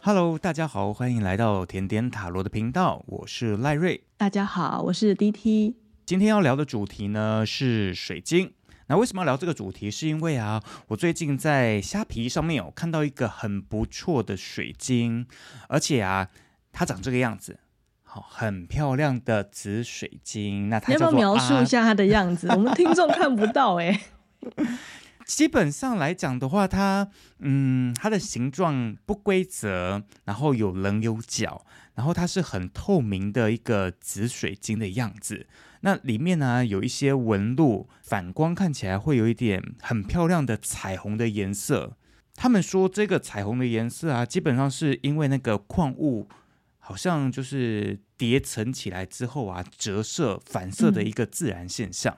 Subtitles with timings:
[0.00, 4.04] Hello，大家好，欢迎来到甜点塔罗的频道，我是赖瑞。
[4.16, 5.74] 大家好，我是 DT。
[6.04, 8.52] 今天要聊的主题呢是水晶。
[8.88, 9.90] 那为什么要聊这个主题？
[9.90, 15.26] 是因为啊，我最近在虾皮上面有看到一个很不错的水晶，
[15.68, 16.28] 而且啊，
[16.70, 17.58] 它长这个样子，
[18.02, 20.68] 好，很漂亮的紫水晶。
[20.68, 22.48] 那它要不要描述一下它的样子？
[22.48, 24.00] 我们听众看不到哎、欸。
[25.26, 27.08] 基本上来讲的话，它
[27.38, 35.46] 嗯，它的形状不规则，然后有棱有角，然后它是很透明的一个紫水晶的样子。
[35.80, 41.96] 那里面呢，有一些纹路，反光看起来会有一点很漂亮的彩虹的颜色。
[42.34, 46.28] 他们说这个彩虹的颜色啊，基本上是因为那个矿物
[46.78, 52.16] 好像就是叠层起来之后啊，折射反射的一个自然现象。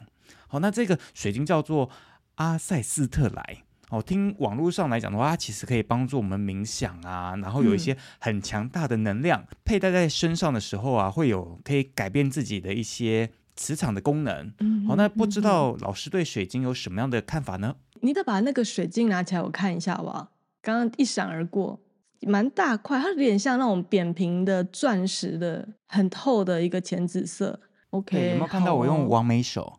[0.49, 1.91] 好，那这个水晶叫做
[2.37, 3.59] 阿塞斯特莱。
[3.91, 13.31] 哦，听网络上来讲的话，它其实可以帮助我们冥想啊，然后有一些很强大的能量，嗯、佩戴在身上的时候啊，会有可以改变自己的一些。
[13.59, 14.53] 磁场的功能，
[14.87, 17.75] 好，那不知道老师对水晶有什么样的看法呢？
[18.03, 20.29] 你得把那个水晶拿起来，我看一下好不好？
[20.61, 21.81] 刚刚一闪而过，
[22.21, 27.59] 蛮大块，它有点像那种扁平的钻石的，很透的一个浅紫色。
[27.89, 29.76] OK，有没有看到我用完美手？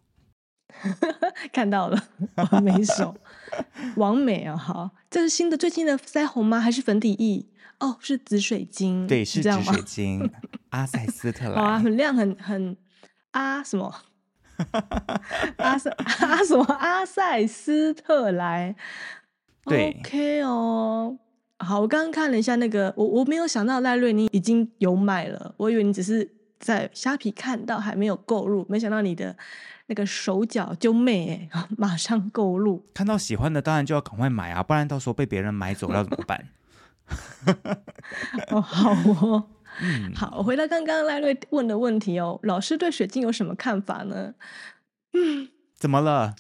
[1.54, 2.04] 看到了，
[2.52, 3.16] 完美手，
[3.96, 4.56] 完美啊！
[4.56, 6.60] 好，这是新的最新的腮红吗？
[6.60, 7.46] 还是粉底液？
[7.80, 10.32] 哦，是紫水晶，对，是紫水晶，
[10.70, 12.78] 阿塞斯特莱，好啊，很亮，很很。
[13.32, 13.94] 阿什么？
[15.58, 16.64] 阿塞阿什么？
[16.80, 18.76] 阿塞斯特莱。
[19.66, 21.20] 对，OK 哦。
[21.60, 26.28] 好，我刚刚看了一下那个，我我没有想到赖瑞你已经有买了，我以为你只是
[26.60, 29.36] 在虾皮看到还没有购入，没想到你的
[29.88, 32.86] 那个手脚就媚哎， 马上购入。
[32.94, 36.48] 看到喜欢的当然就要赶快买啊，不然到时候被别人买走要怎么办？
[38.52, 39.50] 哦，好哦。
[39.80, 44.34] 嗯，好，我回到刚刚赖瑞问的问题哦，老师对水晶有什么看法呢？
[45.14, 46.36] 嗯，怎么了？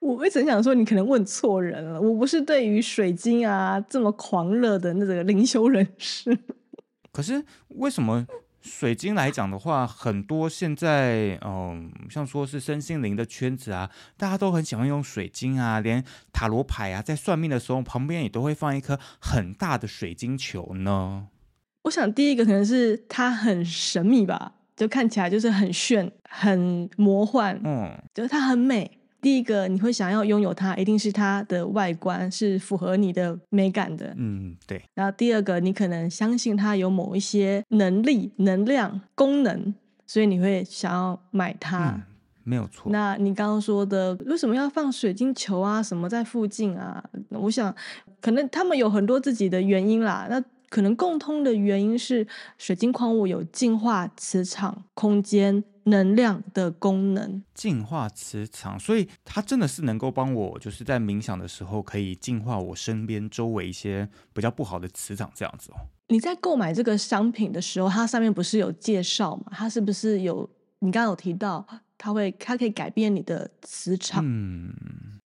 [0.00, 2.00] 我一直想说，你可能问错人了。
[2.00, 6.36] 我不是对于水晶啊这么狂热的那个灵修人士。
[7.12, 8.26] 可是为什么？
[8.66, 21.28] 水晶来讲的话，很多现在，嗯，像说是身心灵的圈子啊，大家都很喜欢用水晶啊，连塔罗牌啊，在算命的时候旁边也都会放一颗很大的水晶球呢。
[21.84, 28.98] 我想第一个可能是它很神秘吧，就看起来就是很炫、很魔幻，嗯，就是它很美。
[29.26, 34.14] 第一个你会想要拥有它，一定是它的外观是符合你的美感的。
[34.16, 34.80] 嗯，对。
[34.94, 39.74] 然后第二个，你可能相信它有某一些能力、能量、功能，
[40.06, 41.88] 所以你会想要买它。
[41.88, 42.02] 嗯，
[42.44, 42.92] 没有错。
[42.92, 45.82] 那你刚刚说的，为什么要放水晶球啊？
[45.82, 47.02] 什么在附近啊？
[47.30, 47.74] 我想，
[48.20, 50.28] 可能他们有很多自己的原因啦。
[50.30, 52.24] 那可能共通的原因是，
[52.58, 55.64] 水晶矿物有净化磁场、空间。
[55.86, 65.76] 能量的功能，净化磁场，所以它真的是能够帮我，就是在冥想的时候可以净化我身边周围一些比较不好的磁场，这样子哦。
[66.08, 69.44] 你在购买这个商品的时候，它上面不是有介绍吗？
[69.52, 70.48] 它是不是有？
[70.80, 71.66] 你刚刚有提到，
[71.96, 74.70] 它会，它可以改变你的磁场，嗯，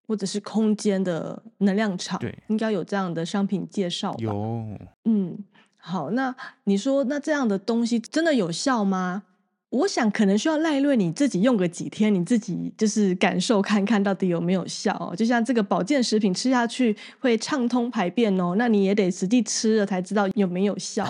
[0.06, 4.18] 或者是空间的能量场，对，应该有这样的商品介绍吧？
[4.20, 5.36] 有，嗯，
[5.76, 6.34] 好，那
[6.64, 9.24] 你说，那这样的东西真的有效吗？
[9.70, 15.14] 我想可能需要赖瑞你自己用个几天，你自己就是感受看看到底有没有效哦。
[15.14, 21.08] 就像这个保健食品吃下去会畅通排便哦，那你也得实际吃了才知道有没有效。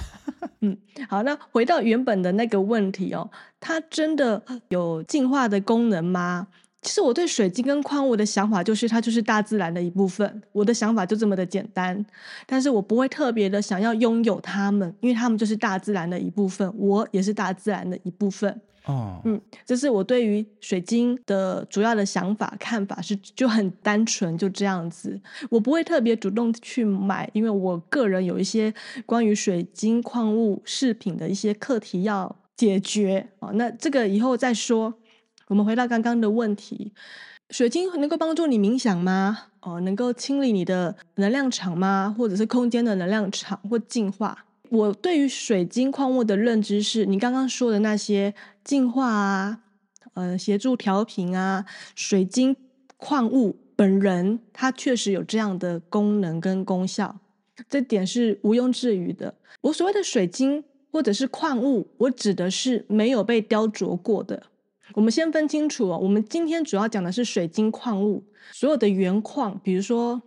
[0.61, 0.77] 嗯，
[1.09, 6.47] 好，那回到原本的那个问题哦，它真的有净化的功能吗？
[6.83, 10.43] 其实我对水晶跟矿物的想法就是，它就是大自然的一部分。
[10.51, 12.05] 我的想法就这么的简单，
[12.47, 18.59] 但是我不会特别的想要拥有它们，因为它们就是大自然的一部分，我也是大自然的一部分。
[18.87, 25.21] 哦，嗯，这是我对于水晶的主要的想法看法是就很单纯，就这样子。
[25.51, 28.73] 我不会特别主动去买，因为我个人有一些
[29.05, 33.51] 关于水晶矿物饰品的一些课题要解决啊。
[33.53, 34.95] 那这个以后再说。
[35.51, 36.93] 我们回到刚刚的问题，
[37.51, 39.47] 水晶能够帮助你冥想吗？
[39.63, 42.15] 哦，能够清理你的能量场吗？
[42.17, 44.47] 或者是空间的能量场或净化？
[44.69, 48.33] 我对于水晶矿物的认知是，你刚刚说的那些
[48.63, 49.59] 净化啊，
[50.15, 52.55] 呃，协助调频啊，水晶
[52.97, 57.19] 矿物本人它确实有这样的功能跟功效，
[57.69, 59.35] 这点是毋庸置疑的。
[59.63, 60.63] 我所谓的水晶
[60.93, 64.45] 或者是矿物，我指的是没有被雕琢过的。
[64.95, 70.23] 我们先分清楚哦，我们今天主要讲的是水晶矿物，所有的原矿，比如说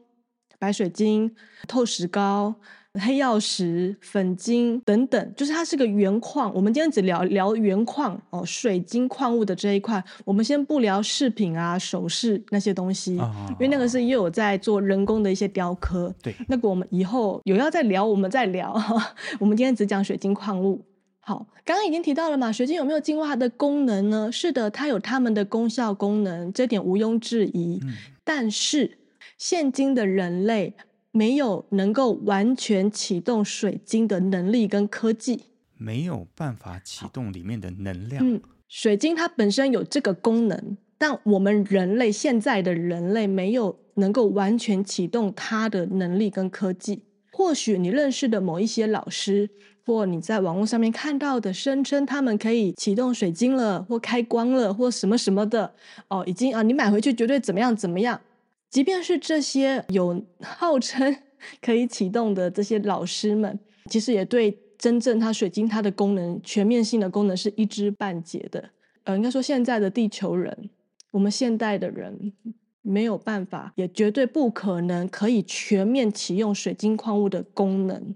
[0.60, 1.36] 白水晶、
[1.68, 2.56] 透石膏。
[3.02, 6.54] 黑曜石、粉晶等等，就是它是个原矿。
[6.54, 10.04] 我们今天只聊聊原矿哦，水晶矿物的这一块。
[10.24, 16.14] 我们先不聊饰品啊、首饰那些东西，哦、因为那个是又有在做人工的一些雕刻。
[16.22, 18.72] 对，那个我们以后有要再聊，我们再聊。
[19.42, 20.86] 我们今天只讲水晶矿物。
[21.26, 24.32] 好，刚刚已经提到了嘛，水晶有没有净化它的功能呢？
[24.32, 27.80] 是的，它有它们的功效功能，这点毋庸置疑。
[27.84, 27.94] 嗯、
[28.24, 29.00] 但是
[29.38, 30.76] 现今的人类。
[31.16, 35.42] 没有能够完全启动水晶的能力跟科技，
[35.78, 38.28] 没有办法启动里面的能量。
[38.28, 47.04] 嗯，水晶它本身有这个功能，但我们人类现在的人类没有能够完全启动它的能力跟科技。
[47.32, 49.52] 或许你认识的某一些老师，
[49.86, 55.74] 或你在网络上面看到的，声称他们可以启动水晶了，或开光了，或什么什么的，
[56.08, 58.20] 哦，已经啊，你买回去绝对怎么样怎么样。
[58.70, 61.16] 即便是这些有号称
[61.62, 63.60] 可以启动的这些老师们，
[63.90, 68.70] 其实也对真正它水晶它的功能全面性的功能是一知半解的。
[69.04, 70.70] 呃，应该说现在的地球人，
[71.12, 72.34] 我们现代的人
[72.82, 78.16] 没有办法，也绝对不可能可以全面启用水晶矿物的功能。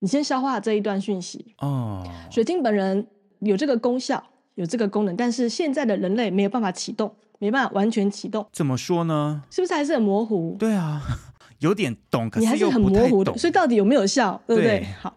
[0.00, 2.06] 你先消化这一段讯息哦。
[2.30, 3.06] 水晶本人
[3.40, 4.22] 有这个功效，
[4.54, 7.14] 有这个功能，但是现在的人类没有办法启动。
[7.40, 9.44] 没办法完全启动，怎么说呢？
[9.48, 10.56] 是不是还是很模糊？
[10.58, 11.00] 对啊，
[11.60, 13.32] 有点懂，可是你还是很模糊的。
[13.38, 14.80] 所以到底有没有效，对不对？
[14.80, 14.86] 对。
[15.00, 15.16] 好，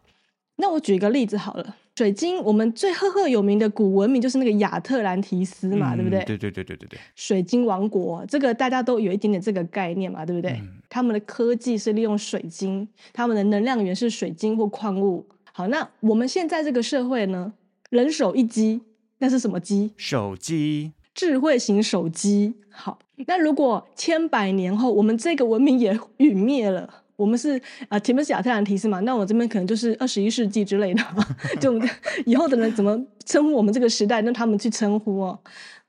[0.57, 1.75] 那我举一个例子好了。
[1.97, 6.23] 水晶，我们最赫赫有名的古文明就是那个亚特兰提斯嘛，嗯、对不对？
[6.23, 6.99] 对对对对对对。
[7.15, 10.51] 水晶王国，这个大家都有一点点这个概念嘛，对不对？
[10.53, 15.27] 嗯、他们的科技是利用水晶，他们的能量源是水晶或矿物。
[15.51, 17.53] 好，那我们现在这个社会呢，
[17.89, 18.81] 人手一机，
[19.19, 19.91] 那是什么机？
[19.97, 20.93] 手机。
[21.13, 22.97] 智慧型手机，好。
[23.27, 31.03] 那如果千百年后，我们这个文明也 陨灭了，我们是啊，前面是亚特兰提斯嘛，那我这边可能就是二十一世纪之类的，
[31.61, 31.79] 就
[32.25, 35.39] 以后的人怎么称呼我们这个时代，让他们去称呼哦。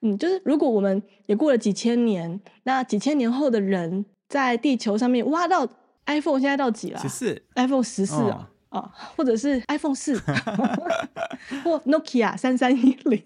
[0.02, 5.66] 嗯，就是如果我们也过了几千年，那几千年后的人在地球上面挖到
[6.06, 6.98] iPhone，现在到几了？
[7.00, 10.18] 十四，iPhone 十四啊，啊，或者是 iPhone 四，
[11.64, 13.22] 或 Nokia 三三一零。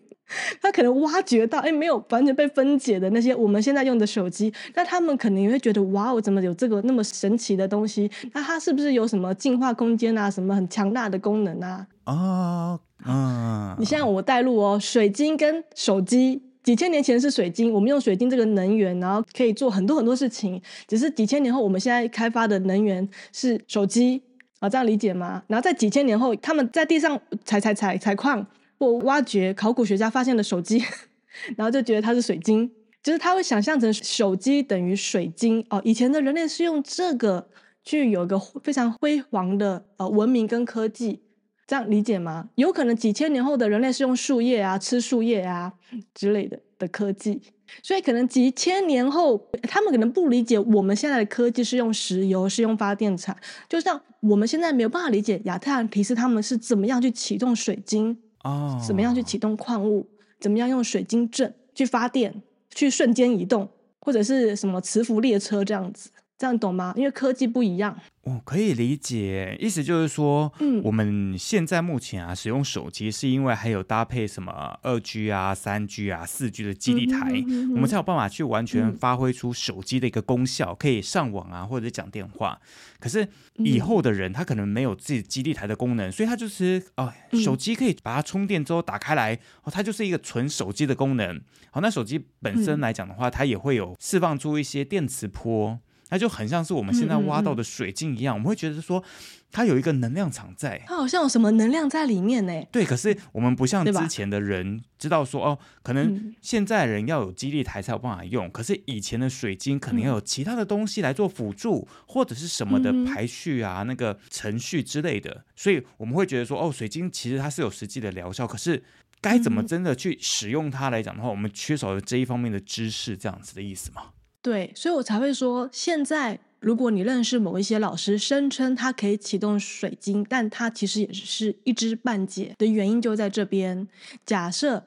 [0.60, 8.10] 他可能挖掘到，哎，没有完全被分解的那些我们现在用的手机，那他们可能也会觉得，哇，我怎么有这个那么神奇的东西？
[8.32, 11.86] 那它是不是有什么进化空间啊，什么很强大的功能啊？
[12.04, 20.60] 啊，嗯，你像我带路哦，水晶跟手机，几千年前是水晶，我们用水晶这个能源，然后可以做很多很多事情。
[20.88, 24.22] 只是几千年后，我们现在开发的能源是手机
[24.58, 25.42] 啊，这样理解吗？
[25.46, 28.44] 然后在几千年后，他们在地上采采采采矿。
[28.78, 30.82] 或挖掘，考古学家发现了手机，
[31.56, 32.70] 然后就觉得它是水晶，
[33.02, 35.80] 就是他会想象成手机等于水晶哦。
[35.84, 37.48] 以前的人类是用这个
[37.84, 41.22] 去有一个非常辉煌的呃文明跟科技，
[41.66, 42.50] 这样理解吗？
[42.56, 45.72] 有可能几千年后的人类是用树叶啊，吃树叶啊
[46.14, 47.40] 之类的的科技，
[47.82, 53.36] 所以可能几千年后，他们可能不理解我们现在的科技是用石油，是用发电厂，
[53.68, 58.18] 就像我们现在没有办法理解亚特兰提斯他们是怎么样去启动水晶。
[58.46, 60.06] 哦，怎么样去启动矿物？
[60.38, 66.10] 怎么样用水晶阵去发电，去瞬间移动，或者是什么磁浮列车这样子？
[66.38, 66.92] 这样懂吗？
[66.96, 67.98] 因为科技不一样。
[68.22, 82.58] 我，可以理解，意思就是说，嗯，我们现在目前啊使用手机，是因为还有搭配什么二 G 啊、三 G 啊、四 G 的基地台，嗯哼嗯哼，我们才有办法去完全发挥出手机的一个功效，嗯、可以上网啊或者讲电话。
[82.98, 83.28] 可是
[83.58, 91.40] 以后的人他可能没有自己基地台的功能，所以他就是哦，手机可以把它充电之后打开来，哦，它就是一个纯手机的功能。
[91.70, 95.78] 好，那手机本身来讲的话，它也会有释放出一些电磁波。
[96.08, 99.02] 它就很像是我们现在挖到的水晶一样，嗯嗯嗯，我们会觉得说
[99.50, 102.62] 它有一个能量场在，它好像有什么能量在里面呢？
[102.70, 118.82] 对，可是我们不像之前的人知道说哦，可能现在人要有激励台才有办法用，嗯、可是以前的水晶可能要有其他的东西来做辅助，嗯、或者是什么的排序啊、嗯、那个程序之类的，所以我们会觉得说哦，水晶其实它是有实际的疗效，可是
[119.20, 124.02] 该怎么真的去使用它来讲的话，我们缺少了这一方面的知识，这样子的意思吗？
[124.46, 133.88] 对，所以我才会说，现在如果你认识某一些老师，声称他可以启动水晶，但他其实也是一知半解的原因就在这边。
[134.24, 134.84] 假设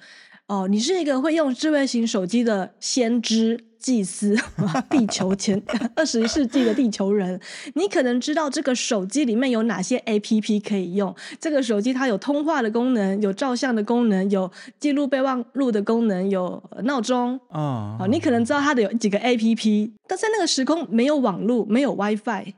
[0.48, 4.36] 哦，你是一个会用智慧型手机的先知，祭司，
[4.90, 5.62] 地球前
[5.96, 7.40] 二十一世纪的地球人，
[7.76, 11.16] 你可能知道这个手机里面有哪些 APP 可以用。
[11.40, 17.40] 这个手机它有通话的功能，有照相的功能，有记录备忘录的功能，有闹钟。
[17.50, 22.54] 哦，你可能知道它的有几个 APP，但在那个时空没有网络，没有 WiFi。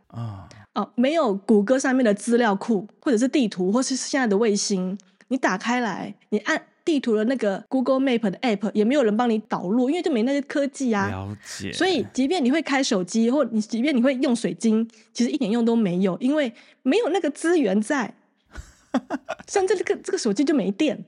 [0.95, 4.97] 没有谷歌上面的资料库，或者是地图，或是现在的卫星。
[5.27, 6.61] 你打开来，你按。
[6.83, 11.09] 地图的那个 Google Map 的 App 也没有人帮你导入，因为就没那些科技啊。
[11.09, 11.71] 了解。
[11.71, 18.13] 所以，即便你会开手机，或你即便你会用水晶，其实一点用都没有，因为没有那个资源在。
[19.47, 21.05] 甚至这个这个手机就没电。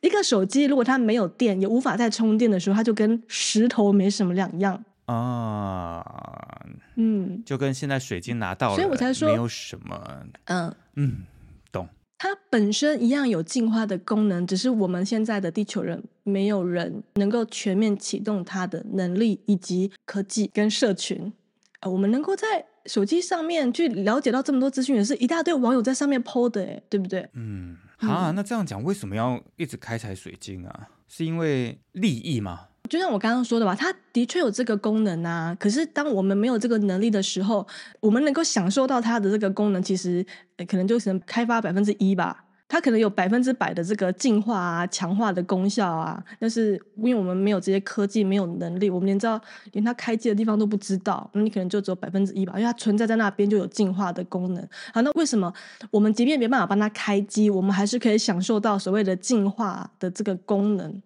[0.00, 6.04] 一个手机如果它没有电，也无法再充电的时候，它就跟石头没什么两样啊。
[6.96, 10.26] 嗯，就跟现在水晶拿到了，所以我才说没有什么。
[10.44, 11.24] 嗯嗯。
[12.22, 21.32] 它本身一样有净化的功能，只是我们现在的地球人没有人能够全面启动它的能力以及科技跟社群。
[21.80, 27.28] 呃，我们能够在手机上面去了解到这么多资讯，也是一大堆网友在上面 po 的，哎，对不对？
[27.32, 30.90] 嗯，啊，那这样讲，为什么要一直开采水晶啊？
[31.08, 32.68] 是因为利益吗？
[32.88, 35.56] 就像我刚刚说的吧，它的确有这个功能啊。
[35.58, 37.66] 可是当我们没有这个能力的时候，
[38.00, 40.24] 我们能够享受到它的这个功能，其实
[40.68, 42.44] 可能就只能开发百分之一吧。
[42.68, 49.38] 它可能有百分之百的这个净化啊、强化的功效啊，但是因为我们没有这些科技，没有能力，我们连知道
[49.72, 52.54] 连它开机的地方都不知道，那你可能就只有百分之一吧。
[52.56, 54.68] 因为它存在在那边就有净化的功能。
[54.94, 55.52] 好，那为什么
[55.90, 61.02] 我们即便没办法帮它开机，我们还是可以享受到所谓的净化的这个功能？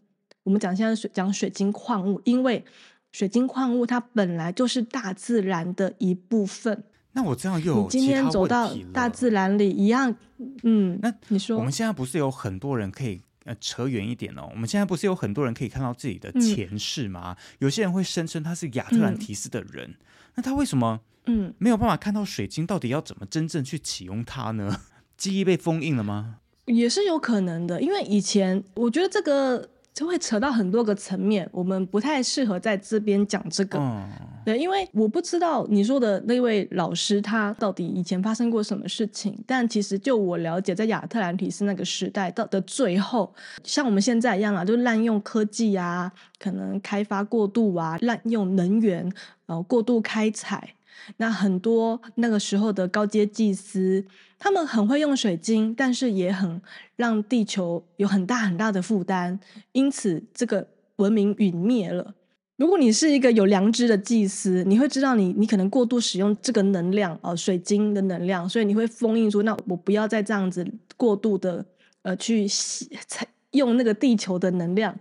[0.47, 2.65] 我们讲现在水讲水晶矿物，因为
[3.11, 6.85] 水晶矿物它本来就是大自然的一部分。
[7.15, 10.15] 那我这样又今天走到大自然里一样，
[10.63, 14.49] 嗯，那你说我们现在不是有很多人可以呃扯远一点哦？
[14.53, 17.37] 我们现在不是有很多人可以看到自己的前世吗？
[17.37, 19.97] 嗯、有些人会声称他是亚特兰提斯的人，嗯、
[20.37, 24.83] 那他为什么嗯没有办法看到水晶到底要怎么真正去启用它呢？
[25.19, 26.37] 记忆被封印了吗？
[26.67, 29.71] 也是有可能的，因为以前我觉得这个。
[29.97, 33.79] 就会扯到很多个层面，我们不太适合在这边讲这个。
[33.79, 34.07] 嗯、
[34.45, 39.43] 对，因为我不知道你说的那位老师他到底以前发生过什么事情。
[39.47, 43.35] 但其实就我了解，在亚特兰提斯那个时代到的最后，
[43.65, 49.11] 像我们现在一样啊，就滥用科技啊，可能开发过度啊，滥用能源，
[49.47, 50.75] 呃，过度开采。
[51.17, 54.05] 那很多那个时候的高阶祭司，
[54.39, 56.61] 他们很会用水晶，但是也很
[56.95, 59.39] 让地球有很大很大的负担，
[59.73, 62.15] 因此这个文明陨灭了。
[62.57, 70.67] 如果你是一个有良知的祭司，你会知道你你可能过度使用这个能量哦，水晶的能量，所以你会封印说，那我不要再这样子
[70.97, 71.65] 过度的
[72.03, 74.99] 呃去吸采用那个地球的能量，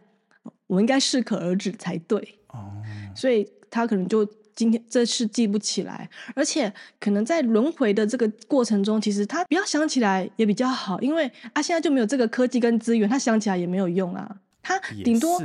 [0.67, 2.39] 我应该适可而止才对。
[2.47, 2.81] 哦，
[3.13, 4.25] 所以他可能就。
[4.55, 14.37] 今天这是记不起来，而且可能在轮回的这个过程中，其实他不要想起来也比较好，因为啊，现在就没有这个科技跟资源，他想起来也没有用啊。
[14.63, 15.39] 他顶多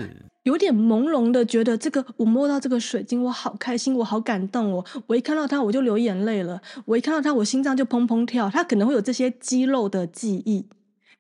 [0.45, 4.83] 有点朦胧的觉得这个，我摸到这个水晶，我好开心，我好感动哦。
[5.07, 6.59] 我一看到它，我就流眼泪了。
[6.87, 8.49] 我一看到它，我心脏就砰砰跳。
[8.49, 10.64] 他可能会有这些肌肉的记忆。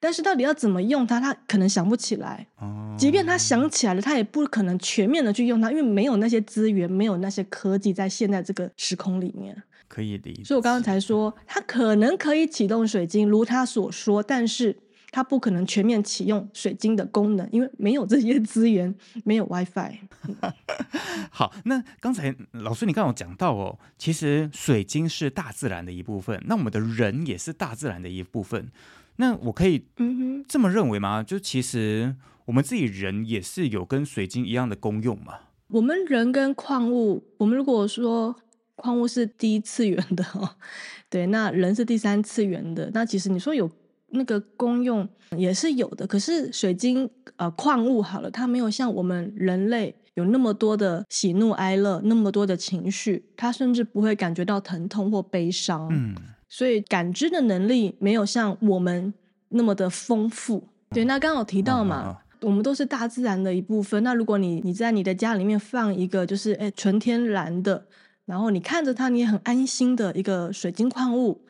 [0.00, 2.46] 但是到底要怎么用它，他可能想不起来。
[2.56, 9.62] 哦，即便他想起来了，他也不可能全面的去用它，因为没有那些资源，没有那些科技在现在这个时空里面。
[9.86, 10.44] 可以理解。
[10.44, 14.74] 所以我刚刚才说，他可能可以启动水晶，如他所说，但是
[15.10, 19.98] 他不可能全面启用水晶的功能，因为没有这些资源，没有 WiFi。
[21.30, 28.70] 好，那刚才老师你刚刚有讲到哦，其实水晶是大自然的一部分，那我们的人也是大自然的一部分。
[29.20, 29.84] 那我可以
[30.48, 31.22] 这么认为吗？
[31.22, 35.34] 就其实我们自己人也是有跟水晶一样的功用嘛。
[35.68, 38.34] 我们人跟矿物，我们如果说
[38.76, 40.48] 矿物是第一次元的哦，
[41.10, 42.90] 对，那人是第三次元的。
[42.94, 43.70] 那其实你说有
[44.08, 46.06] 那个功用也是有的。
[46.06, 55.86] 可是水晶呃矿物好了，它没有像我们人类有那么多的喜怒哀乐，那么多的情绪，它甚至不会感觉到疼痛或悲伤。
[55.92, 56.16] 嗯。
[56.50, 59.14] 所以感知的能力没有像我们
[59.48, 60.62] 那么的丰富。
[60.90, 64.02] 对，那刚好提到嘛，哦、我们都是大自然的一部分。
[64.02, 67.86] 那如果你你在你的家里面放一个就是诶纯天然的，
[68.26, 71.40] 然后你看着它，你也很安心的一个水晶矿物。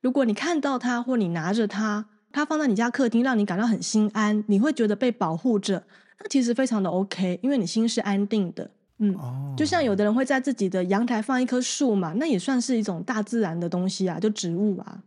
[0.00, 5.84] 如果你看到它或你拿着它，它放在你家客厅，让你感到很心安，你会觉得被保护着，
[6.20, 8.68] 那其实非常的 OK，因为你心是安定的。
[8.98, 9.16] 嗯，
[9.56, 15.02] 就像有的人会在自己的阳台放一棵树嘛，那也算是一种大自然的东西啊，就植物啊。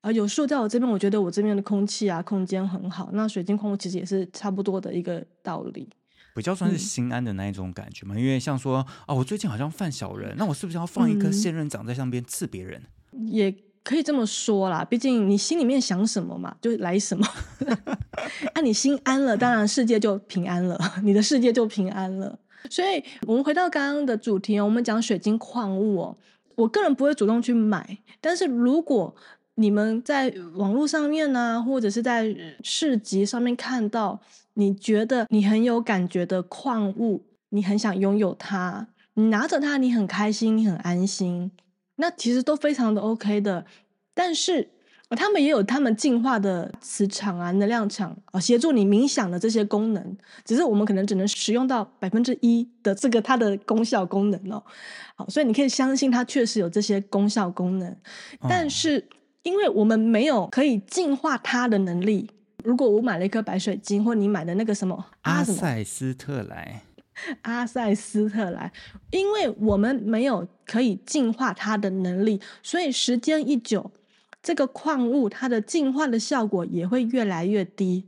[0.00, 3.10] 啊，有树在我这边，我觉得我这边的空气啊，空间很好。
[3.12, 5.88] 那水晶矿物其实也是差不多的一个道理。
[6.34, 8.14] 比较算是心安的那一种感觉嘛。
[8.14, 12.82] 嗯、因为像说啊，我最近好像犯小人，那我是不是要放一颗仙人掌在上边刺别人？
[13.26, 17.26] 也可以这么说啦，毕竟你心里面想什么嘛，就来什么。
[18.54, 22.38] 啊，你心安了，当然世界就平安了，你的世界就平安了。
[22.70, 26.16] 所以，我们回到刚刚的主题，我们讲水晶矿物哦。
[26.54, 29.14] 我个人不会主动去买，但是如果
[29.56, 34.20] 你们在网络上面呢、或者是在市集上面看到，
[34.54, 41.50] 你觉得你很有感觉的矿物，你很想拥有它，你拿着它，你很开心，你很安心，
[41.96, 43.66] 那其实都非常的 OK 的。
[44.14, 44.70] 但是，
[45.10, 54.62] 他们也有他们净化的磁场啊、能量场啊，协助你冥想的这些功能，只是我们可能只能使用到百分之一的这个它的功效功能哦。
[55.14, 57.96] 好，所以你可以相信它确实有这些功效功能，
[58.48, 58.98] 但是。
[58.98, 59.08] 嗯
[59.46, 62.28] 因为我们没有可以净化它的能力。
[62.64, 66.82] 如果我买了一颗白水晶，或你买的那个什么阿塞斯特莱，
[67.42, 68.72] 阿塞斯特莱，
[69.12, 73.88] 因为我们没有可以净化它的能力，所以时间一久，
[74.46, 78.04] 这个矿物它的净化的效果也会越来越低。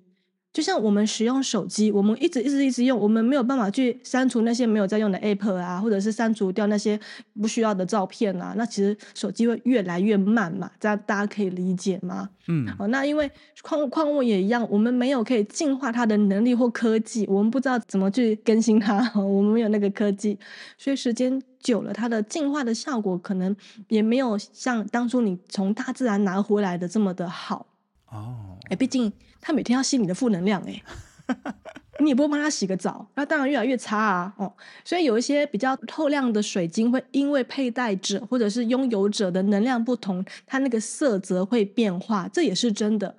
[0.52, 6.98] 就像我们使用手机，我们一直一直一直用，我们没有办法去删除那些没有在用的 App 啊，或者是删除掉那些
[7.40, 8.54] 不需要的照片啊。
[8.56, 12.30] 那其实手机会越来越慢嘛，这样大家可以理解吗？
[12.46, 13.28] 嗯，好，那因为
[13.62, 20.38] 矿矿物也一样，我们没有可以净化它的能力或科技，我们不知道怎么去更新它， 我们没有那个科技，
[20.76, 23.54] 所以时间久了，它的净化的效果可能
[23.88, 27.66] 也没有像当初你从大自然拿回来的这么的好。
[28.10, 30.82] 哦，哎，毕竟它每天要吸你的负能量，哎，
[32.00, 34.32] 你也不会帮它洗个澡，那当然越来越差啊。
[34.38, 34.52] 哦，
[34.84, 43.14] 所以有一些比较透亮的水晶，会因为佩戴者或者是拥有者的能量不同，它那个色泽会变化，这也是真的。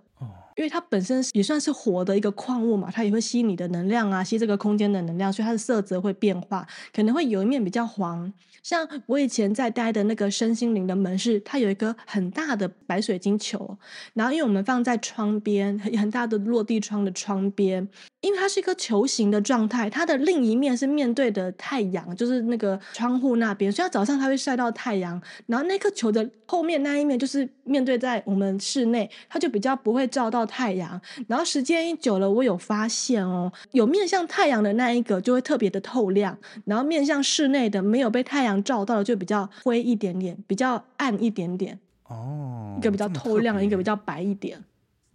[0.60, 8.34] 因为它本身也算是火的一个矿物嘛，它也会吸你的能量啊，吸这个空间的能量，所以它的色泽会变化，可能会有一面比较黄。
[8.64, 13.78] 像我以前在待的那个身心灵的门市，它有一个很大的白水晶球，
[14.14, 17.88] 然后因为我们放在窗边，很大的落地窗的窗边，
[18.22, 41.80] 因为它是一个球形的状态，它的另一面是面对的太阳，就是那个窗户那边，所以它早上它会晒到太阳，然后那颗球的后面那一面就是面对在我们室内，它就比较不会照到太阳，然后时间一久了，我有发现哦，有面向太阳的那一个就会特别的透亮，然后面向室内的没有被太阳阳照到的就比较灰一点点，比较暗一点点。
[42.08, 44.62] 哦，一个比较透亮，一个比较白一点。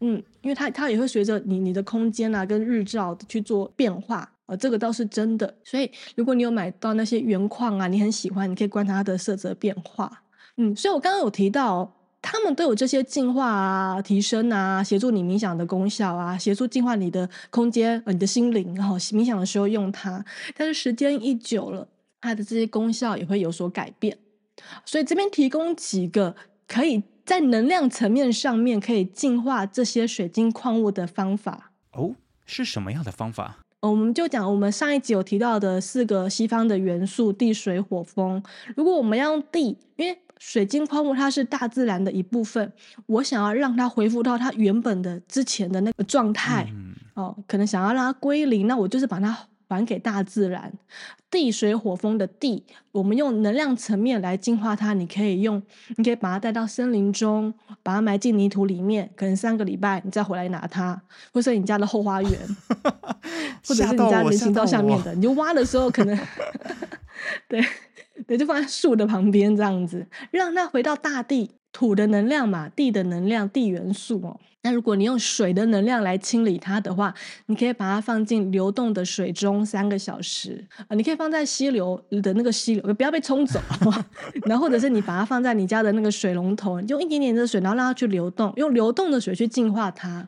[0.00, 5.54] 嗯，因为它它也会随着你你的空间啊跟日照去做变化，呃，这个倒是真的。
[5.62, 10.22] 所以如果你有买到那些原矿啊，你很喜欢，你可以观察它的色泽变化。
[10.56, 11.92] 嗯，所以我刚刚有提到。
[12.26, 20.24] 他们都有这些净化啊、提升啊、协助你冥想的功效啊，协助净化你的空间、呃你的心灵，然后冥想的时候用它。
[20.56, 21.86] 但是时间一久了，
[22.24, 24.16] 它的这些功效也会有所改变。
[24.84, 26.34] 所以这边提供几个
[26.66, 31.72] 可以在能量层面上面可以净化这些水晶矿物的方法。
[31.92, 32.14] 哦，
[32.46, 33.56] 是什么样的方法？
[33.80, 38.42] 我们就讲我们上一集有提到的四个西方的元素：地、水、火、风。
[38.74, 42.72] 如果我们要用地，因为水晶矿物它是大自然的一部分，
[43.06, 49.36] 我想要让它恢复到它原本的之前的那个状态，嗯、哦，可能想要让它归零，那我就是把它
[49.74, 50.72] 还给大自然。
[51.30, 54.94] 地水火风的地，我们用能量层面来净化它。
[54.94, 55.60] 你可以用，
[55.96, 62.30] 你可以把它带到森林中，把它埋进泥土里面，可能三个礼拜你再回来拿它，或者你家的后花园，
[63.66, 66.16] 或者是你家人行道下面的，你就挖的时候可能，
[67.48, 67.64] 对。
[68.28, 74.40] 对，就放在树的旁边这样子，让它回到大地土的能量嘛，地的能量，地元素哦。
[74.62, 77.12] 那如果你用水的能量来清理它的话，
[77.46, 80.94] 你可以把它放进流动的水中三个小时啊。
[80.94, 83.60] 你可以放在溪流的那个溪流，不要被冲走。
[84.46, 90.26] 然后或者是你把它放在你家的那个水龙头，用一点点的水，然后让它去流动，用流动的水去净化它。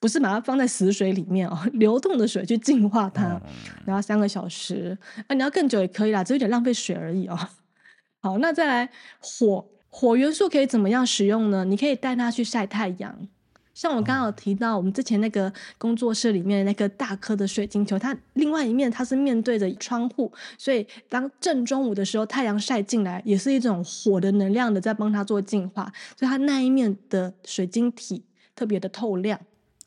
[0.00, 3.40] 不是把它放在死水里面哦， 流动的水去净化它，
[3.84, 4.96] 然后三个小时。
[5.26, 7.36] 啊，你要更久也可以啦，只有点浪费水而已哦。
[8.22, 11.64] 好，那再来火，火元素可以怎么样使用呢？
[11.64, 13.28] 你可以带它去晒太阳。
[13.74, 28.24] 像我刚刚有提到，我们之前那个工作室里面那个大颗的水晶球，它另外一面它是面对着窗户，所以当正中午的时候，太阳晒进来，也是一种火的能量的在帮它做净化，所以它那一面的水晶体
[28.56, 29.38] 特别的透亮。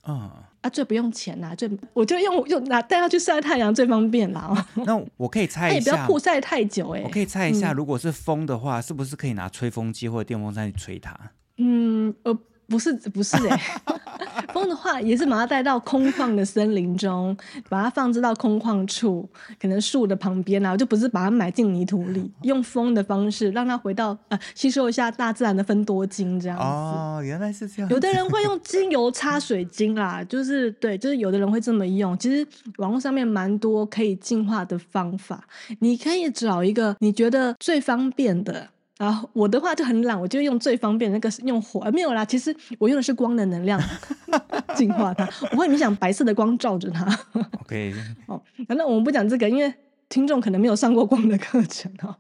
[0.03, 4.47] 啊、嗯、啊，最不用钱啦，最我就用用拿带它去晒太阳最方便啦。
[4.49, 7.01] 哦， 那我可以猜一下，也不要曝晒太久哎。
[7.03, 11.17] 我可以猜一下，如果是风的话，嗯、是不是可以拿吹风机或者电风扇去吹它？
[11.57, 12.33] 嗯，呃，
[12.67, 13.59] 不是，不是哎。
[14.53, 17.35] 风的话也是把它带到空旷的森林中，
[17.69, 19.27] 把它放置到空旷处，
[19.59, 26.63] 可能树的旁边啊，就不是把它埋进泥土里，用风的方式让它回到呃吸收一下大自然的分多精这样子。
[26.63, 27.89] 哦，原来是这样。
[27.89, 32.17] 有的人会用精油擦水晶啦， 就是对，就是有的人会这么用。
[32.17, 32.45] 其实
[32.77, 35.43] 网络上面蛮多可以净化的方法，
[35.79, 38.69] 你可以找一个你觉得最方便的。
[39.01, 42.23] 啊，我的话就很懒，我就用最方便的那个用火，没有啦。
[42.23, 43.81] 其实我用的是光的能量
[44.77, 47.05] 净化它，我会冥想白色的光照着它。
[47.61, 47.91] OK，
[48.27, 49.73] 哦，反正我们不讲这个，因为
[50.07, 52.15] 听众可能没有上过光的课程哈。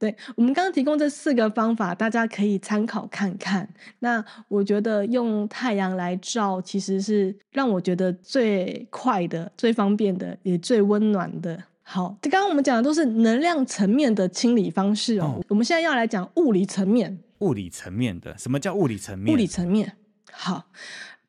[0.00, 3.68] 对，我们刚刚提供这四个方法，大家可以参考看看。
[4.00, 11.62] 那我觉得用太阳来照，其实是让我觉得最快的、最方便的，也最温暖的。
[11.88, 15.36] 好，这刚刚我们讲的都是能量层面的清理方式哦。
[15.38, 17.16] 哦，我们现在要来讲物理层面。
[17.38, 19.32] 物理层面的，什么叫物理层面？
[19.32, 19.96] 物理层面，
[20.32, 20.64] 好，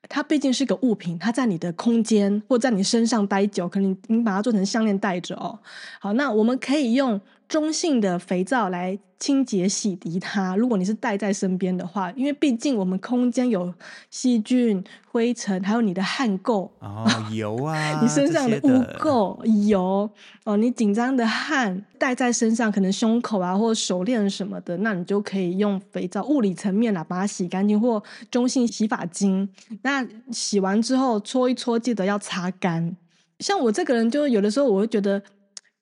[0.09, 5.59] 它毕竟是个物品，它在你的空间或在你身上待久，可能你把它做成项链戴着哦。
[5.99, 7.21] 好，那我们可以用。
[7.47, 10.55] 中性的肥皂来清洁洗涤它。
[10.55, 13.73] 如果你是带在身边的话，因为毕竟我们空间有
[14.09, 20.09] 细菌、灰尘，还有你的汗垢哦，油啊， 你身上的污垢、油
[20.43, 29.49] 哦，你紧张的汗带在身上，可能胸口啊或手链什么的，那你就可以用肥皂，物理层面啦，把它洗干净，或中性洗发精。
[29.81, 32.95] 那洗完之后搓一搓，记得要擦干。
[33.39, 35.21] 像我这个人，就有的时候我会觉得。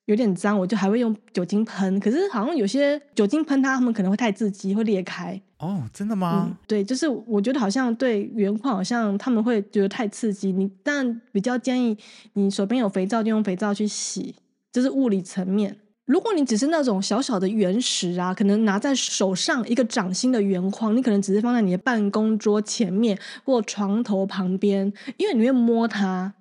[0.06, 2.00] 有点脏，我就还会用酒精喷。
[2.00, 5.39] 可是好像有些酒精喷它，它们可能会太刺激，会裂开。
[5.58, 6.48] 哦，真的吗？
[6.50, 10.52] 嗯，对，就是我觉得好像对原矿，好像他们会觉得太刺激。
[10.52, 11.98] 你但比较建议
[12.34, 14.36] 你手边有肥皂就用肥皂去洗，
[14.72, 15.78] 这是物理层面。
[16.06, 26.36] 如果你只是那种小小的原石啊，可能拿在手上一个掌心的原框，你可能只是放在你的办公桌前面或床头旁边，因为你会摸它。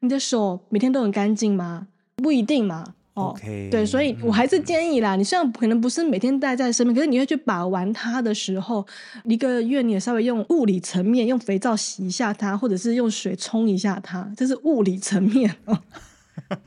[0.00, 1.86] 你的手每天都很干净吗？
[2.16, 2.94] 不一定嘛。
[3.14, 5.14] 哦，Okay, 对，所以我还是建议啦。
[5.14, 8.84] 嗯、你虽然可能不是每天带在身边，可是你会去把玩它的时候，
[9.24, 15.78] 一个月你也稍微用物理层面用肥皂洗一下它，或者是用水冲一下它，这是物理层面哦。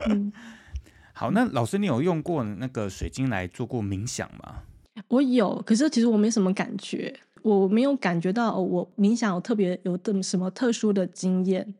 [0.08, 0.32] 嗯、
[1.12, 4.62] 好，那老师，你有用过那个水晶来做过冥想吗？
[5.08, 11.74] 我有，可是其实我没什么感觉，我没有感觉到我冥想有特别有的什么特殊的经验。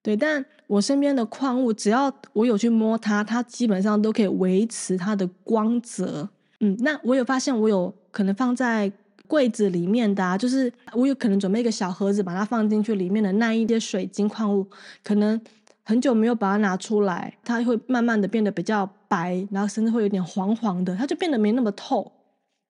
[0.00, 6.28] 对，但我身边的矿物，只要我有去摸它，它基本上都可以维持它的光泽。
[6.60, 8.90] 嗯，那我有发现，我有可能放在
[9.28, 14.66] 柜子里面的啊，就是我有可能准备一个小盒子，把它放进去里面的那一些水晶矿物，
[15.04, 15.40] 可能
[15.84, 22.10] 很久没有把它拿出来，它会慢慢的变得比较白，然后甚至会有点黄黄的，它就变得没那么透。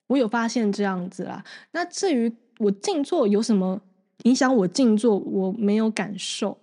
[0.08, 1.42] 我有发现这样子啦。
[1.72, 3.80] 那至于我静坐有什么
[4.24, 6.58] 影响，我静坐我没有感受。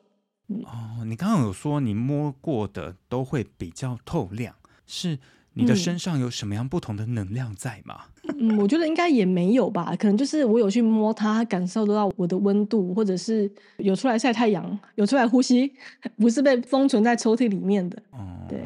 [0.48, 4.54] 哦，你刚刚有说你摸过的都会比较透亮，
[4.86, 5.18] 是
[5.54, 8.02] 你的身上有什么样不同的能量在吗？
[8.40, 15.74] 嗯，我觉得应该也没有吧，可能就是我有去摸它，感受得到我的温度，或者是有出来晒太阳，有出来呼吸，
[16.18, 18.02] 不是被封存在抽屉里面的。
[18.12, 18.60] 哦，对，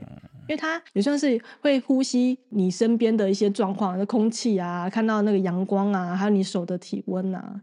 [0.47, 7.61] 因为它也算是会呼吸你身边的一些状况，那空气啊，看到那个阳光啊，还有你手的体温啊。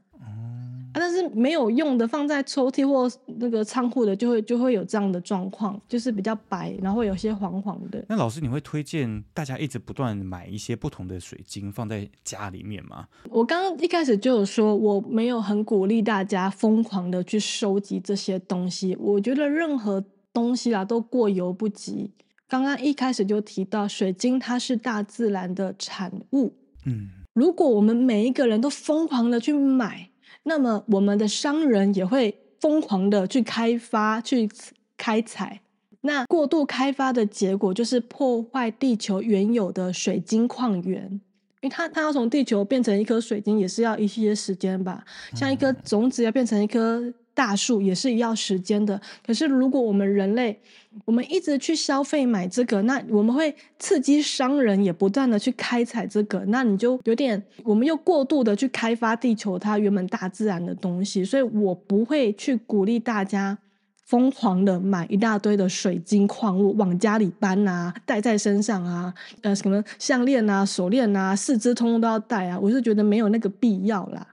[0.94, 8.02] 啊、但是没有用的，放在抽屉或那个仓库的，就会就会有这样的状况，就是比较白，然后有些黄黄的。
[8.08, 13.08] 那老师，你会推荐大家一直不断买一些不同的水晶放在家里面吗？
[13.28, 18.96] 我刚刚一开始就有说，我没有很鼓励大家疯狂的去收集这些东西。
[19.00, 20.02] 我觉得任何
[20.32, 22.12] 东西啦都过犹不及。
[22.46, 26.54] 刚刚一开始就提到，水晶它是大自然的产物。
[26.86, 30.10] 嗯，如果我们每一个人都疯狂的去买。
[30.44, 34.48] 那么，我们的商人也会疯狂的去开发、去
[34.96, 35.60] 开采。
[36.02, 41.20] 那过度开发的结果就是破坏地球原有的水晶矿源，因
[41.62, 45.04] 为它它要从地球变成一颗水晶，也是要一些时间吧。
[45.34, 47.12] 像一颗种子要变成一颗。
[47.34, 50.58] 大树也是要时间的，可是如果我们人类，
[51.04, 63.58] 我们一直去消费买这个，那我们会刺激商人也不断的去开采这个，那你就有点，我们又过度的去开发地球它原本大自然的东西，所以我不会去鼓励大家
[64.06, 74.24] 疯狂的买一大堆的水晶矿物往家里搬啊，戴在身上啊，呃，什么项链啊、手链啊、四肢通通都要戴啊，我是觉得没有那个必要啦。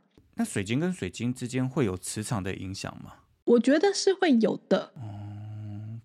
[0.41, 3.12] 那水晶跟水晶之间会有磁场的影响吗？
[3.43, 4.91] 我觉得是会有的。
[4.97, 6.01] 嗯，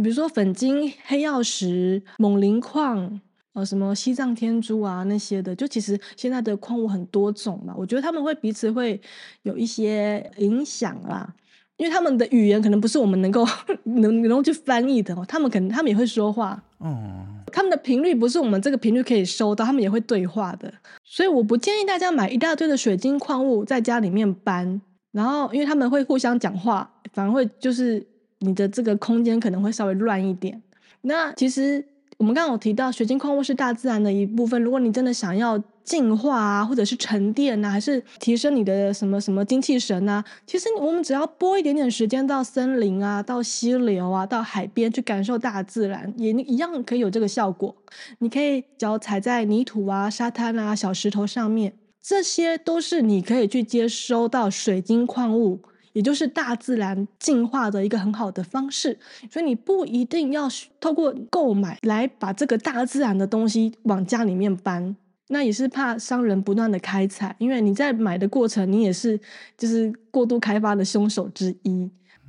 [0.00, 3.20] 比如说粉晶、黑曜石、锰磷矿，
[3.52, 7.74] 呃，什么西藏天珠啊那些的，就其实现在的矿物很多种嘛。
[7.76, 9.00] 我觉得他们会彼此会
[9.42, 11.34] 有一些影响啦。
[11.76, 13.44] 因为他们的语言可能不是我们能够
[13.82, 20.72] 能能够去翻译的哦，他们可能他们也会说话，哦，他们的频率不是我们这个频率可以收到，他们也会对话的，
[21.04, 24.80] 所以我不建议大家买一大堆的水晶矿物在家里面搬，
[25.12, 28.06] 然后因为他们会互相讲话，反而会就是
[28.38, 30.62] 你的这个空间可能会稍微乱一点。
[31.02, 31.84] 那其实
[32.18, 35.62] 我们刚刚有提到，水晶矿物是大自然的一部分，如果你真的想要。
[35.84, 40.24] 净化啊，或者是沉淀啊，还是提升你的什么什么精气神啊？
[40.46, 47.74] 其实我们只要拨一点点时间到森林啊，到溪流啊，到海边去感受大自然，也一样可以有这个效果。
[48.18, 55.60] 你可以脚踩在泥土啊、沙滩啊、小石头上面，这些都是你可以去接收到水晶矿物，
[55.92, 58.98] 也就是大自然净化的一个很好的方式。
[59.30, 64.96] 所以你不一定要透过购买来把这个大自然的东西往家里面搬。
[65.32, 69.18] 那也是怕商人不断的开采，因为你在买的过程，你也是
[69.56, 71.88] 就是过度开发的凶手之一。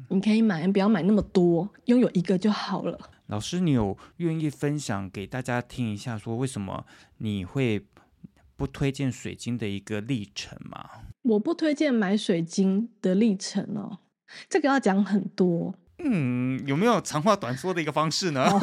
[0.09, 3.09] 你可以买，不要买那么多，拥有一个就好了。
[3.25, 6.85] 老师，你有愿意分享给大家听一下，说为什么
[7.17, 7.85] 你会
[8.55, 10.89] 不推荐水晶的一个历程吗？
[11.23, 13.97] 我不推荐买水晶的历程哦，
[14.47, 15.73] 这个要讲很多。
[16.03, 18.43] 嗯，有没有长话短说的一个方式呢？
[18.51, 18.59] 哦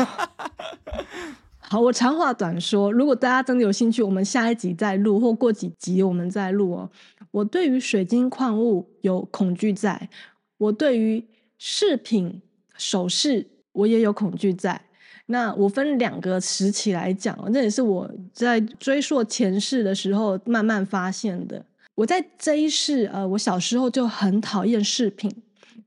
[1.71, 2.91] 好，我长话短说。
[2.91, 6.91] 如果大家真的有兴趣，我们下一集再录，或过几集我们再录哦。
[7.31, 10.09] 我对于水晶矿物有恐惧在，
[10.57, 11.23] 我对于
[11.59, 12.41] 饰品
[12.79, 14.81] 首饰我也有恐惧在。
[15.27, 21.63] 那我分两个时期来讲，这也是我在追溯前世的时候慢慢发现的。
[21.97, 25.31] 我在这一世，呃，我小时候就很讨厌饰品，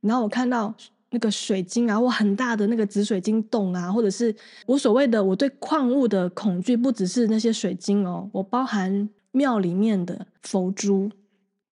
[0.02, 0.76] 然后我看到。
[1.12, 4.34] 那个水晶啊，或很大的那个紫水晶洞啊，或者是
[4.66, 11.10] 我所谓的我对矿物的恐惧，不只是那些水晶哦，我包含庙里面的佛珠，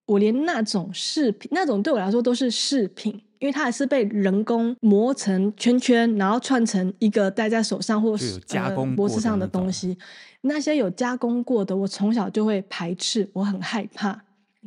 [0.05, 9.97] 我连那种饰品，那种对我来说都是饰品，因为它还是被人工磨成圈圈，然后串成一个戴在手上或是加工脖子上的东西，
[10.41, 14.21] 那些有加工过的，我从小就会排斥，我很害怕。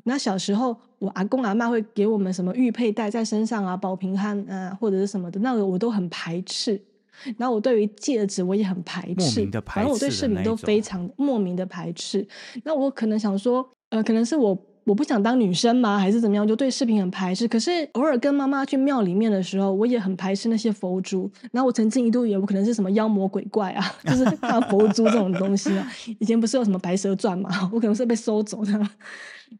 [0.04, 6.80] 那小时候，我阿公阿妈会给我们什么玉佩戴在身上啊，保平安啊，或者是什么的，那个我都很排斥。
[7.36, 12.26] 然后我对于戒指我也很排斥，反正我对饰品都非常莫名的排斥。
[12.64, 14.58] 那我可能想说，呃，可能是我。
[14.84, 15.96] 我不想当女生嘛？
[15.96, 16.44] 还是怎么样？
[16.44, 17.46] 就对饰品很排斥。
[17.46, 21.30] 可是偶尔跟妈妈去庙里面的时候，我也很排斥那些佛珠。
[21.52, 25.88] 然后我曾经一度以为我可能是什么妖魔鬼怪啊， 就是怕佛珠这种东西啊。
[26.18, 27.48] 以前不是有什么白蛇传嘛？
[27.72, 28.72] 我可能是被收走的。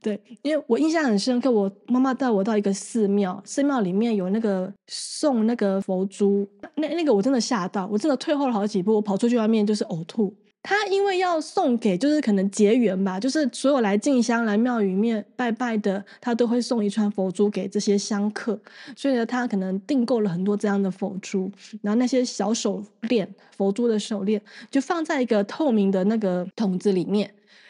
[0.01, 10.35] 对，因为我印象很深刻，我妈妈带我到一个寺庙，寺庙里面有那个送那个佛珠，那那个我真的吓到，我真的退后了好几步，我跑出去外面就是呕吐。
[10.65, 18.57] 他因为要送给，就是可能结缘吧，就是所有来进香、来庙宇面拜拜的，他都会送一串佛珠给这些香客，
[18.97, 21.51] 所以呢，他可能订购了很多这样的佛珠，
[21.81, 27.29] 然后那些小手链、佛珠的手链就放在一个透明的那个桶子里面，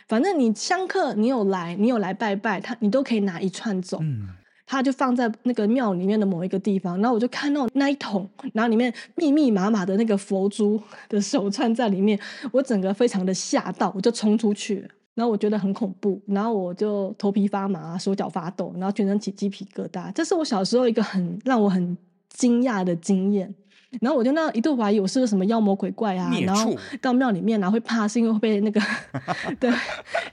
[0.08, 3.98] 反正你香客你有来，你有来拜拜，他你都可以拿一串走。
[4.00, 4.28] 嗯
[4.64, 12.18] 他就放在那个庙里面的某一个地方，然后我就看到那一桶，然后里面密密麻麻的那个佛珠 的手串在里面，
[12.50, 21.94] 我整个非常的吓到，我就冲出去了，然后我觉得很恐怖，然后我就头皮发麻，手脚发抖，然后全身起鸡皮疙瘩，这是我小时候一个很让我很
[22.30, 23.54] 惊讶的经验。
[24.00, 28.81] 然后我就那一度怀疑我是不是什么妖魔鬼怪啊，然后 到庙里面然后会怕是因为会被那个，
[29.61, 29.70] 对，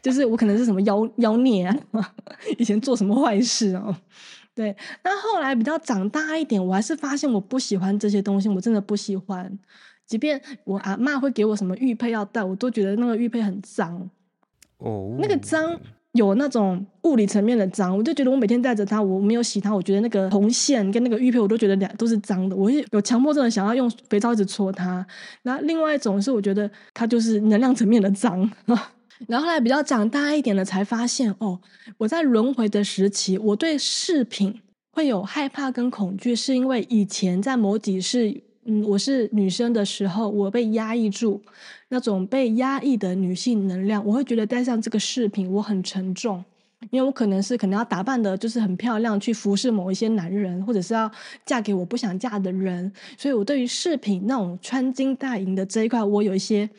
[0.02, 1.76] 就是我可能是什么妖妖孽啊，
[2.58, 3.96] 以前做什么坏事哦，
[4.56, 4.76] 对。
[5.04, 9.58] 那后来比较长大一点，我还是发现我不喜欢这些东西，我真的不喜欢。
[10.06, 14.10] 即便我阿妈会给我什么玉佩要戴，我都觉得那个玉佩很脏
[14.80, 15.80] 哦，那个脏。
[16.14, 22.56] 有那种物理层面的脏，我就觉得我每天带着它，我没有洗它，我觉得那个红线跟那个玉佩，我都觉得两都是脏的。
[22.56, 25.06] 我是有强迫症的想要用肥皂一直搓它。
[25.44, 28.50] 那另外一种是，我觉得它就是能量层面的脏。
[29.28, 31.60] 然后后来比较长大一点了，才发现哦，
[31.98, 34.62] 我在轮回的时期，我对饰品
[34.94, 38.49] 会有害怕跟恐惧，是因为以前在某几世。
[38.66, 41.42] 嗯，我是女生的时候，我被压抑住
[41.88, 46.44] 那种被压抑的女性能量，我会觉得戴上这个饰品我很沉重，
[46.92, 51.10] 因为我可能是可能要打扮的，就是很漂亮去服侍某一些男人，或者是要
[51.46, 56.70] 嫁给我不想嫁的人，所以我对于饰品那种穿金戴银的这一块，我有一些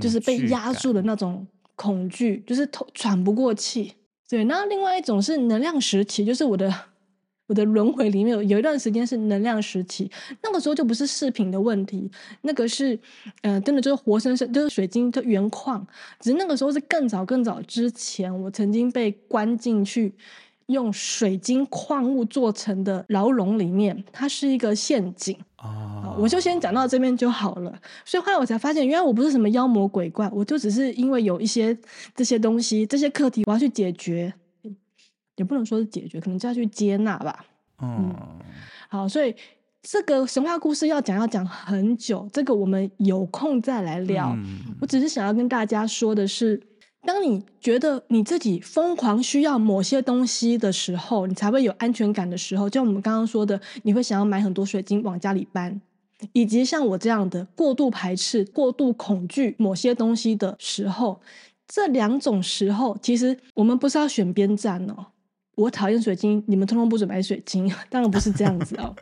[0.00, 3.94] 就是被压住的那种恐惧，就是头喘不过气。
[4.28, 6.89] 对，那另外一种是能量时期，就是我的。
[7.50, 10.08] 我的轮回里面有有一段时间是能量时期，
[10.40, 12.08] 那个时候就不是饰品的问题，
[12.42, 12.96] 那个是，
[13.42, 15.84] 呃，真的就是活生生就是水晶的原矿，
[16.20, 20.14] 只是那个时候是更早更早之前，我曾经被关进去
[20.66, 25.36] 用水晶矿物做成的牢笼里面，它是一个陷阱。
[25.58, 27.76] 哦，我就先讲到这边就好了。
[28.04, 31.76] 所以后来我才发现，原来我不是什么妖魔鬼怪，我就只是因为有一些
[32.14, 34.32] 这些东西、这些课题，我要去解决，
[35.40, 37.44] 也不能说是解决，可能就要去接纳吧。
[37.80, 38.16] 嗯，嗯，
[38.88, 39.34] 好，所以
[39.82, 44.32] 这个神话故事要讲要讲很久，这个我们有空再来聊。
[44.36, 46.62] 嗯，我只是想要跟大家说的是。
[47.02, 55.80] 当你觉得你自己疯狂需要某些东西的时候，你才会有安全感的时候，就像我们刚刚说的，你会想要买很多水晶往家里搬，
[56.34, 61.18] 以及像我这样的过度排斥、过度恐惧某些东西的时候，
[61.66, 65.06] 这两种时候，其实我们不是要选边站哦。
[65.60, 68.96] 我讨厌水晶，你们通通不准买水晶， 当然不是这样子哦。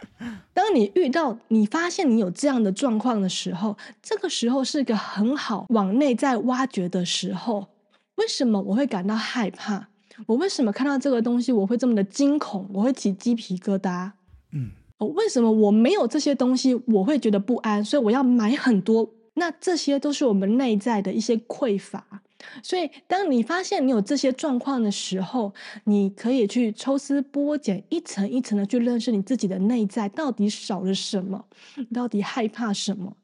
[0.53, 7.69] 当你遇到、你发现你有这样的状况的时候，这个时候是一个很好往内在挖掘的时候。
[8.17, 9.87] 为什么我会感到害怕？
[10.27, 12.69] 我为什么看到这个东西我会这么的惊恐？
[12.75, 14.11] 我会起鸡皮疙瘩。
[14.51, 14.71] 嗯，
[15.15, 17.85] 为什么我没有这些东西我会觉得不安？
[17.85, 19.09] 所以我要买很多。
[19.35, 22.23] 那这些都是我们内在的一些匮乏。
[22.63, 25.53] 所以当你发现你有这些状况的时候，
[25.85, 31.45] 你可以去抽丝剥茧，一层一层的去认识你自己的内在到底少了什么，
[31.77, 33.17] 你到底害怕什么，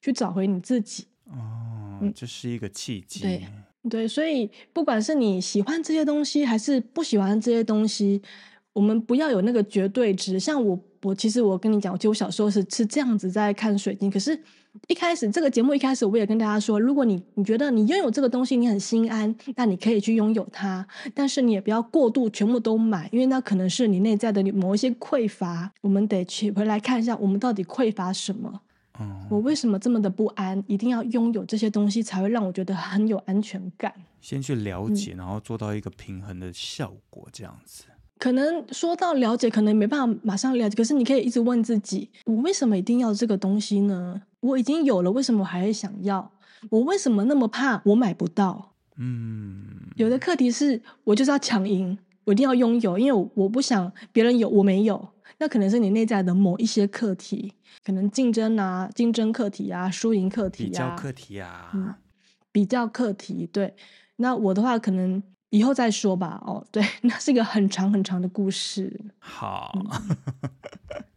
[0.00, 1.06] 去找回你自己。
[1.26, 3.20] 哦，这是一个契机。
[3.20, 3.46] 对。
[3.88, 8.20] 对，所以不管是你喜欢这些东西，还是不喜欢这些东西，
[8.78, 10.38] 我们不要有那个绝对值。
[10.38, 14.08] 像我，我其实我跟你讲，其实我小时候是是这样子在看水晶。
[14.08, 14.40] 可是，
[14.86, 20.86] 一开始这个节目一开始，我也跟大家说，如果你你觉得你拥有这个东西，你很心安，那你可以去拥有它。
[21.12, 25.72] 但是你也不要过度全部都买，因为那可能是你内在的某一些匮乏。
[25.80, 28.60] 我们得去回来看一下，我们到底匮乏什么。
[29.30, 30.62] 我为什么这么的不安？
[30.66, 33.92] 一定要拥有这些东西，才会让我觉得很有安全感。
[34.20, 37.84] 先去了解，然后做到一个平衡的效果，这样子。
[38.18, 44.20] 嗯，可能说到了解，可能没办法马上了解，可是你可以一直问自己：我为什么一定要这个东西呢？
[44.40, 46.30] 我已经有了，为什么我还会想要？
[46.70, 48.74] 我为什么那么怕我买不到？
[48.96, 49.64] 嗯，
[49.96, 55.08] 有的课题是我就是要抢赢，我一定要拥有，因为我我不想别人有我没有。
[55.40, 57.52] 那可能是你内在的某一些课题。
[57.84, 61.94] 可能竞争啊，竞争课题啊，输赢课题啊，比较课题啊，嗯，
[62.50, 63.46] 比较课题。
[63.46, 63.74] 对，
[64.16, 66.42] 那我的话可能以后再说吧。
[66.46, 68.98] 哦，对， 那是一个很长很长的故事。
[69.18, 70.16] 好，嗯、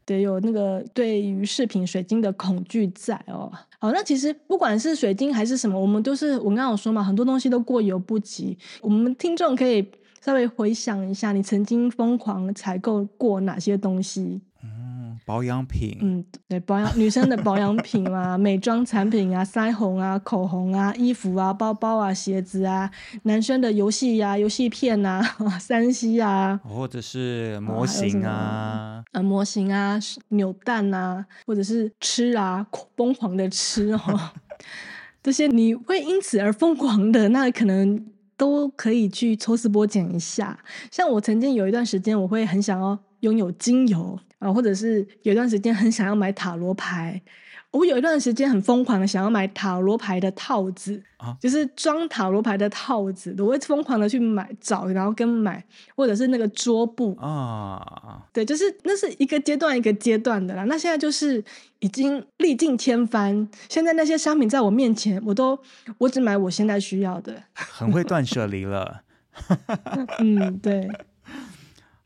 [0.05, 3.51] 对，有那个对于饰品水晶的恐惧在哦。
[3.79, 8.57] 好，那其实不管是水晶还是什么，我们都是我刚刚有说嘛，很多东西都过犹不及。
[8.81, 9.85] 我们听众可以
[10.21, 14.41] 稍微回想一下，你曾经疯狂采购过哪些东西？
[15.25, 22.89] 保养品，嗯，对，保养女生的保养品啊， 美妆产品啊，腮红啊，口红啊，衣服啊，包包啊，鞋子啊，
[23.23, 25.21] 男生的游戏呀，游戏片啊，
[25.59, 32.65] 三 C 啊，或者是模型啊，啊，模型啊，扭蛋啊，或者是吃啊，
[32.97, 34.19] 疯狂的吃哦，
[35.23, 38.05] 这些你会因此而疯狂的，那可能
[38.35, 40.59] 都可以去抽丝剥茧一下。
[40.89, 44.19] 像我曾经有一段时间，我会很想要拥有精油。
[44.41, 47.21] 啊，或者是有一段时间很想要买塔罗牌，
[47.69, 55.63] 我有一段时间很疯狂的想要买塔罗牌的套子，啊，就是装塔罗牌的套子，我会疯狂的去买找，然后跟买，
[55.95, 60.63] 或者是那个桌布啊，对，就是那是一个阶段一个阶段的啦。
[60.63, 61.41] 那现在就是
[61.77, 65.57] 已经历尽千帆，现在那些商品在我面前，我都
[65.99, 69.03] 我只买我现在需要的，很会 断舍离了。
[70.17, 70.89] 嗯，对。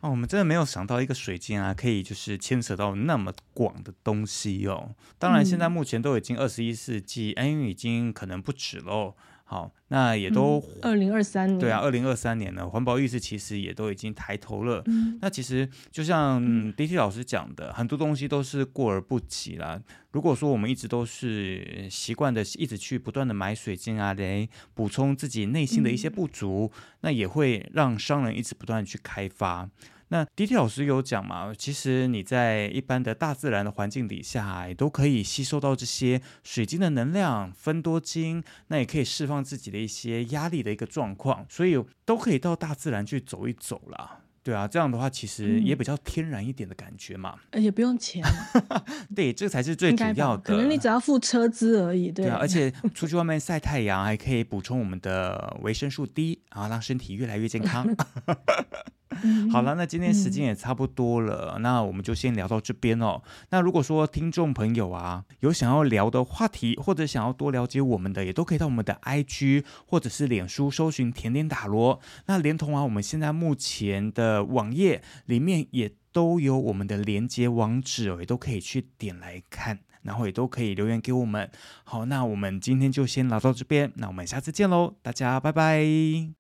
[0.06, 4.94] 哦，我们真的没有想到一个水晶啊，可以就是牵扯到那么广的东西哦。
[5.18, 9.16] 当然，现在目前都已经二十一世纪，哎、嗯，已经可能不止喽。
[9.46, 14.82] 好，那也都二零二三年，对啊，二零二三年呢，环保意识其实也都已经抬头了。
[14.88, 16.42] 嗯、那其实就像
[16.74, 19.80] DT 老师讲的，很多东西都是过而不及啦。
[20.12, 29.70] 如果说我们一直都是习惯的，一直去不断的买水晶啊，来补充自己内心的一些不足，嗯、那也会让商人一直不断的去开发。
[30.10, 31.52] 那 DT 老师有讲嘛？
[31.58, 44.22] 其实你在一般的大自然的环境底下，也都可以吸收到这些水晶的能量，分多金，那也可以释放自己的一些压力的一个状况，所以都可以到大自然去走一走啦。
[44.44, 48.24] 对啊，这样的话其实也比较天然一点的感觉嘛，而且不用钱。
[49.16, 50.44] 对，这才是最主要的。
[50.44, 52.12] 可能你只要付车资而已。
[52.12, 57.88] 对，对啊，而且 出去外面晒太阳，还可以补充我们的维生素 D，然后让身体越来越健康。
[59.52, 63.22] 好了，那今天时间也差不多了，嗯，那我们就先聊到这边哦。
[63.50, 72.00] 那如果说听众朋友啊有想要聊的话题，或者想要多了解我们的，也都可以到我们的 IG 或者是脸书搜寻甜点打罗。
[72.26, 81.50] 那连同啊，我们现在目前的网页里面也都有我们的连接网址哦，也都可以去点来看，然后也都可以留言给我们。
[81.84, 85.86] 好，那我们今天就先聊到这边，那我们下次见喽，大家拜拜，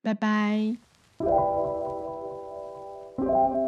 [0.02, 1.55] 拜拜。
[3.18, 3.65] Thank you.